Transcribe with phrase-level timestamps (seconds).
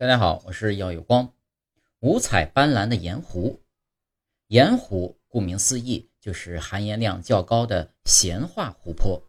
[0.00, 1.34] 大家好，我是耀有光。
[1.98, 3.64] 五彩斑斓的盐湖，
[4.46, 9.20] 盐湖顾名思义就是含盐量较高的咸化湖泊。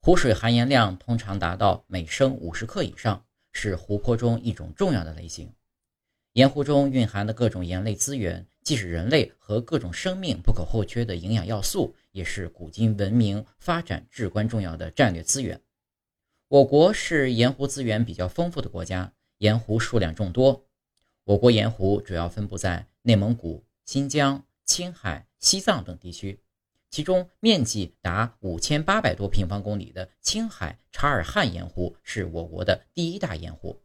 [0.00, 5.52] 湖水含盐量通常达到每升五十克以上，是湖泊中一种重要的类型。
[6.34, 15.60] 盐湖中蕴含的各种盐类资源，既是人类和各种生命不可或缺的营养要素，也是古今文明发展至关重要的战略资源。
[16.46, 19.12] 我国是盐湖资源比较丰富的国家。
[19.38, 20.66] 盐湖数量众多，
[21.22, 26.40] 我国盐湖主要分布在内蒙古、新疆、青海、西藏等地区，
[26.90, 33.80] 其中面积达五千八百多平方公里的青海察尔汗盐湖是我国的第一大盐湖。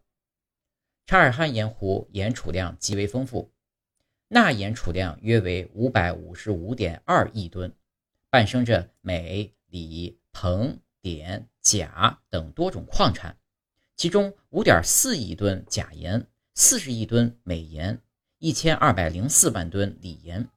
[1.06, 3.52] 察尔汗盐湖盐储量极为丰富，
[4.30, 7.76] 钠盐储量约为五百五十五点二亿吨，
[8.32, 13.38] 伴生着镁、锂、硼、碘、钾等多种矿产。
[13.96, 16.26] 其中五点四亿吨钾盐、
[16.56, 18.02] 四十亿吨镁盐、
[18.40, 20.48] 一千二百零四万吨锂盐。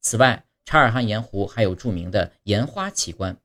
[0.00, 3.36] 此外，察尔汗盐湖还有著名的盐花奇观，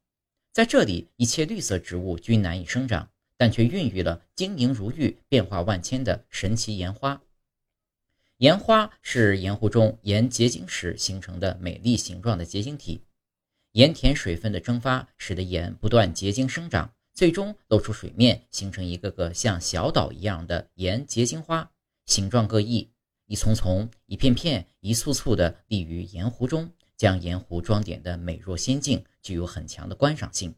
[0.52, 7.22] 在这里一切绿色植物均难以生长，但却孕育了晶莹如玉、变化万千的神奇盐花。
[8.38, 13.04] 盐花是盐湖中盐结晶时形成的美丽形状的结晶体，
[13.74, 16.94] 盐田水分的蒸发使得盐不断结晶生长。
[17.14, 21.72] 最终露出水面，形成一个个像小岛一样的盐结晶花，
[22.06, 22.92] 形状各异，
[23.26, 30.56] 一丛丛、一片片、一簇簇的立于盐湖中，将盐湖装点的美若仙境，具有很强的观赏性。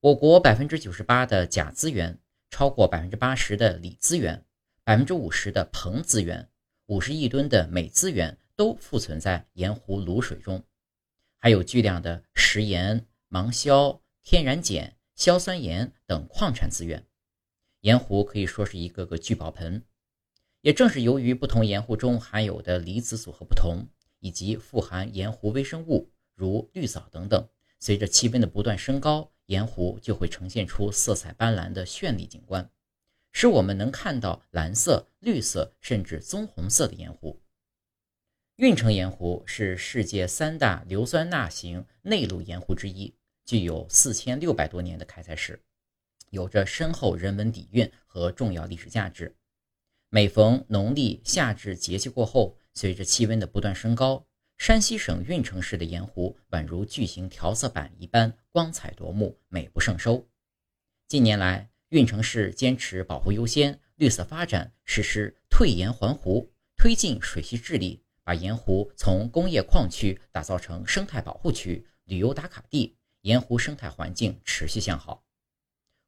[0.00, 2.18] 我国百分之九十八的钾资源，
[2.50, 4.44] 超过百分之八十的锂资源，
[4.82, 6.48] 百分之五十的硼资源，
[6.86, 10.64] 五十亿吨的镁资源都富存在盐湖卤水中，
[11.38, 14.96] 还有巨量的食盐、芒硝、天然碱。
[15.20, 17.04] 硝酸盐等矿产资源，
[17.82, 19.84] 盐湖可以说是一个个聚宝盆。
[20.62, 23.86] 也正是由于不同盐湖中含有的离子组合不同，
[24.20, 27.46] 以及富含盐湖微生物如绿藻等等，
[27.78, 32.70] 随着气温的不断升高，盐湖就会呈现出色彩斑斓的绚丽景观，
[33.30, 37.42] 使我们能看到蓝色、绿色甚至棕红色的盐湖。
[38.56, 43.12] 运城盐湖是世界三大硫酸钠型内陆盐湖之一。
[43.50, 45.60] 具有四千六百多年的开采史，
[46.30, 49.34] 有着深厚人文底蕴和重要历史价值。
[50.08, 54.24] 每逢农历夏至节气过后，随着气温的不断升高，
[54.56, 60.24] 山西省运城市的盐湖宛如巨型调色板一般光彩夺目，美不胜收。
[61.08, 72.96] 近年来，运城市坚持保护优先、绿色发展，实施退盐还湖，推进水系治理，把盐湖从工业矿区打造成生态保护区、旅游打卡地。
[73.22, 75.24] 盐湖生态环境持续向好，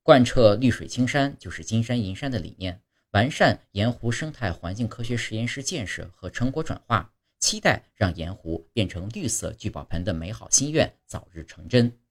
[0.03, 12.02] 贯彻绿水青山就是金山银山的理念，完善盐湖生态环境科学实验室建设和成果转化，期待让盐湖变成绿色聚宝盆的美好心愿早日成真。